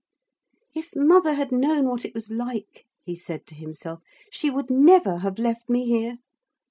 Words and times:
'If 0.73 0.95
mother 0.95 1.35
had 1.35 1.51
known 1.51 1.87
what 1.87 2.05
it 2.05 2.15
was 2.15 2.31
like,' 2.31 2.87
he 3.05 3.15
said 3.15 3.45
to 3.45 3.53
himself, 3.53 4.01
'she 4.31 4.49
would 4.49 4.71
never 4.71 5.17
have 5.19 5.37
left 5.37 5.69
me 5.69 5.85
here. 5.85 6.17